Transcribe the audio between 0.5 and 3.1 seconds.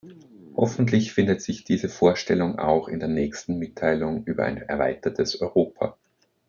Hoffentlich findet sich diese Vorstellung auch in der